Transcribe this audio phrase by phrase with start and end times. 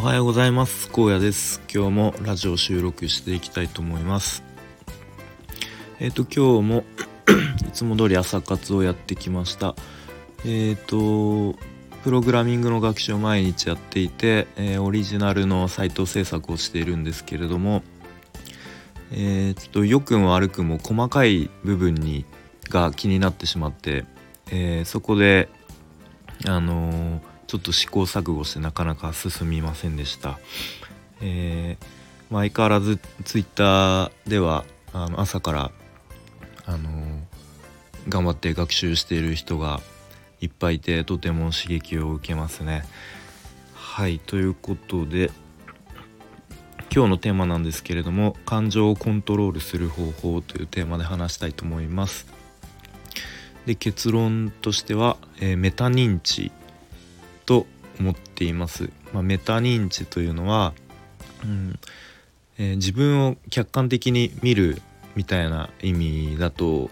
[0.00, 0.90] おはようございます。
[0.94, 1.60] 荒野です。
[1.70, 4.42] 今日もラジオ収録していきたいと思います。
[5.98, 6.84] えっ、ー、と今日も
[7.68, 9.76] いつも通り朝活をやってきました。
[10.46, 11.58] えっ、ー、と
[12.02, 17.82] プログラミングの学習を毎日やっていて、えー、オリジナルのサイト制作をしているんですけれども
[19.12, 22.24] え、っと良くも悪くも細かい部分に
[22.70, 24.06] が気になってしまって、
[24.50, 25.50] え、そこで
[26.46, 30.38] あのちょっと試行錯誤してなかなか進みませんでした。
[31.20, 35.72] えー、相変わらずツイッターではあの朝から
[36.64, 36.88] あの
[38.08, 39.80] 頑張って学習している人が
[40.40, 42.84] いっぱいいてとても刺激を受けますね。
[43.74, 45.32] はいということで
[46.94, 52.28] 今日のテーマなんですけれども感情をコントロールする方法というテーマで話したいと思います。
[53.66, 56.52] で結論としては、えー、メタ認知
[57.50, 57.66] と
[57.98, 58.90] 思っています。
[59.12, 60.72] まあ、メタ認知というのは、
[61.42, 61.80] うん
[62.58, 64.80] えー、自分を客観的に見る
[65.16, 66.90] みたいな意味だと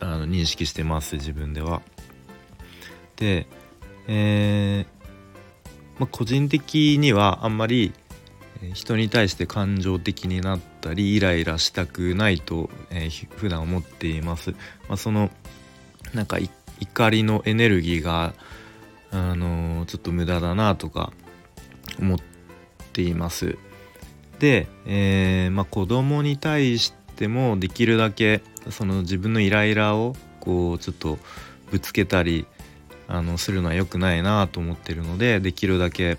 [0.00, 1.82] あの認識してます自分では。
[3.14, 3.46] で、
[4.08, 7.92] えー、まあ、個人的にはあんまり
[8.74, 14.50] 人に対して感情的になったりイライラしたくないと、えー、普段思っています。
[14.88, 15.30] まあ、その
[16.12, 16.38] なんか
[16.80, 18.34] 怒りのエネルギーが
[19.16, 21.10] あのちょっと無駄だなとか
[21.98, 22.18] 思っ
[22.92, 23.56] ています。
[24.38, 31.18] で、えー、まあ、子供に対してもできるだけその自分のイライラをこうちょっと
[31.70, 32.46] ぶつけたり
[33.08, 36.18] あのするのは良くないなと思ってるのでできるだけ、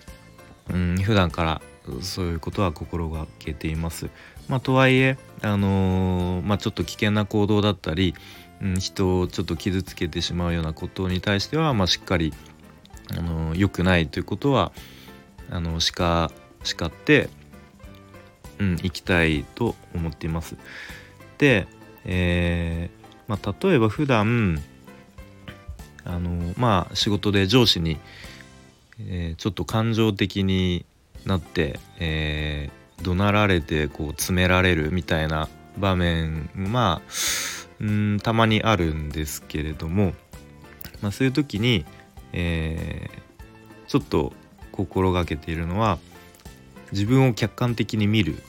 [0.71, 1.61] うん、普段から
[2.01, 4.09] そういうことは心がけています。
[4.47, 8.15] まあ、とはいえ、あのー、まあ、ちょっと危険な行動だったり、
[8.61, 12.33] うん、人をちょっと傷つけてしまうようなことに対しては、まあ、しっかり
[13.57, 14.71] 良くないということは
[15.49, 16.31] あの叱
[16.63, 17.29] 叱って、
[18.59, 20.55] うん、行きたいと思っています。
[21.37, 21.67] で、
[22.05, 24.61] えー、まあ、例えば普段
[26.03, 27.97] あのまあ仕事で上司に、
[28.99, 30.85] えー、ちょっと感情的に
[31.25, 37.11] なって、えー、怒鳴られてこう詰められるみたいな場面まあ
[37.79, 40.13] うんたまにあるんですけれども、
[41.01, 41.85] まあ、そういう時に
[42.33, 43.21] えー、
[43.87, 44.33] ちょっと
[44.71, 45.97] 心がけているのは
[46.91, 48.41] 自分を客観的に見る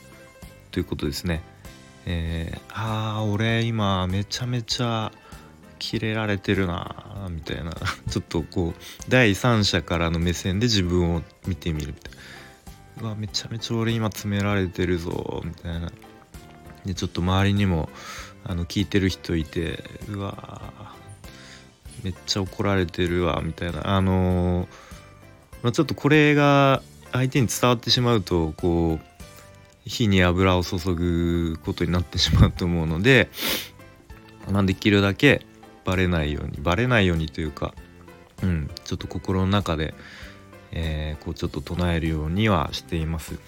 [0.71, 1.41] ということですね。
[2.05, 5.11] えー、ああ俺今めちゃめちゃ
[5.77, 7.71] キレられてるなみたいな。
[8.09, 12.19] ちょっとこう第三者からの目線で自分を見てみるみたいな。
[13.01, 15.91] うわめちゃめちゃ俺今詰められてるぞみたいな。
[16.85, 17.89] でちょっと周りにも
[18.43, 20.93] あの聞いてる人いてうわ
[22.03, 23.95] めっちゃ怒られてるわみたいな。
[23.95, 24.67] あのー、
[25.63, 26.81] まあ、ちょっとこれが
[27.11, 29.09] 相手に伝わってしまうとこう
[29.85, 33.29] 火に油を注ぐことになってしまうと思うので、
[34.49, 35.45] まあ、できるだけ
[35.85, 37.73] バレないようにバレないようにというか、
[38.43, 39.95] うん、ちょっと心の中で、
[40.71, 43.39] えー、こうちょっと唱えるようにはしています。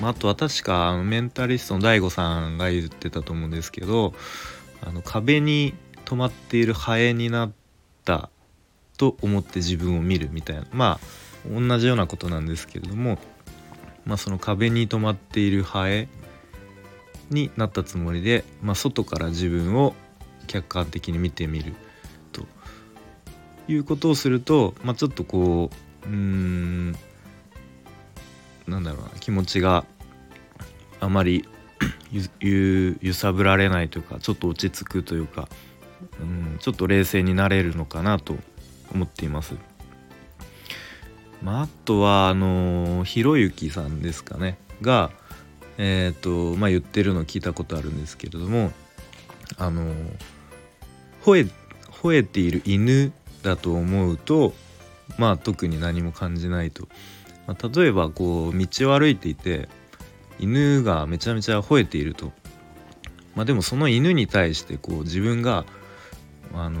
[0.00, 4.12] まあ、あとは確かメンタリストの DAIGO さんが言ってたと思うんですけど
[4.82, 5.72] あの壁に
[6.04, 7.52] 止まっているハエになっ
[8.04, 8.28] た
[8.96, 10.66] と思って自分を見るみたいな。
[10.72, 13.18] まあ同じようなことなんですけれども、
[14.06, 16.08] まあ、その壁に止まっているハエ
[17.28, 19.94] になったつもりで、まあ、外から自分を
[20.46, 21.74] 客観的に見てみる
[22.32, 22.46] と。
[23.68, 25.70] いうことをすると、まあ、ちょっとこ
[26.04, 26.92] ううーん
[28.66, 29.84] なんだろうな気持ちが
[31.00, 31.46] あまり
[32.40, 35.48] 揺さぶられないというかちょっと落ち着くというか
[36.20, 38.36] うん、ちょっと冷静になれるのかなと
[38.94, 39.54] 思っています。
[41.42, 44.56] まあ、あとはあのひろゆきさんですかね。
[44.80, 45.10] が、
[45.76, 48.72] えーとまあ、言ってるの聞いたことあるんですけれども
[49.58, 49.92] あの
[51.24, 51.50] 吠え
[51.90, 53.12] 吠えている犬
[53.42, 54.52] だと思うと
[55.18, 56.88] まあ特に何も感じないと、
[57.46, 59.68] まあ、例えばこう道を歩いていて
[60.38, 62.32] 犬がめちゃめちゃ吠えていると。
[63.34, 65.64] まあでもその犬に対してこう自分が
[66.54, 66.80] あの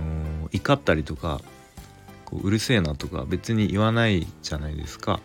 [0.52, 1.40] 怒ったりとか
[2.24, 5.20] こううるせえなとか別に言わないじゃないですか。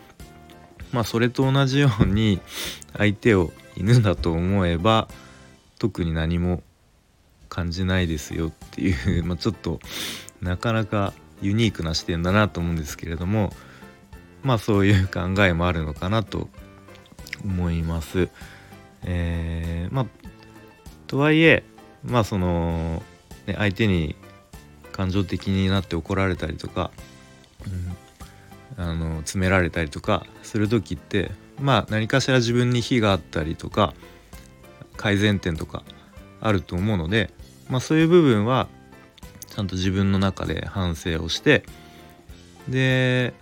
[0.92, 2.40] まあそれと同じように
[2.98, 5.08] 相手を犬だと思えば
[5.78, 6.64] 特に何も
[7.48, 9.80] 感じないですよっていう ま、ちょっと
[10.42, 13.54] なかなかユニークな視点だなと思うんですけれども
[14.44, 16.50] まあそういう考えもあるのかなと
[17.44, 18.30] 思います。
[19.04, 20.06] えー、まあ
[21.08, 21.64] とはいえ
[22.04, 23.02] まあその、
[23.48, 24.16] ね、相手に
[25.00, 26.92] 感情的になって怒られたりとか、
[28.76, 33.94] あの詰められたりとかする時ってまあ何かしら自分に非があったりとか
[34.98, 35.84] 改善点とか
[36.42, 37.32] あると思うので、
[37.70, 38.68] まあ、そういう部分は
[39.48, 41.64] ちゃんと自分の中で反省をして
[42.68, 43.34] で、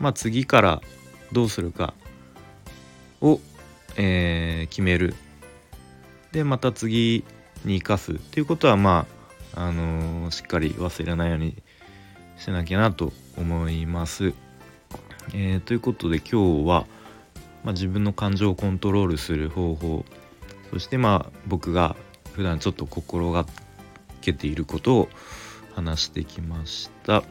[0.00, 0.82] まあ、次から
[1.32, 1.94] どうするか
[3.22, 3.40] を、
[3.96, 5.14] えー、決める。
[6.32, 7.24] でまた次
[7.64, 9.17] に生かすっていうことはまあ、
[9.58, 11.60] あのー、しっかり忘れないように
[12.36, 14.32] しなきゃなと思います。
[15.34, 16.86] えー、ということで今日は、
[17.64, 20.04] まあ、自分の感情をコントロールする方法
[20.70, 21.96] そしてまあ僕が
[22.32, 23.46] 普段ちょっと心が
[24.20, 25.08] けていることを
[25.74, 27.24] 話してきました。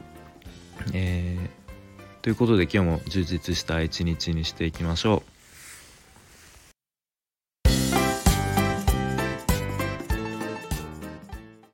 [0.93, 5.36] えー、ということで今日も充実した一日にしていきましょう。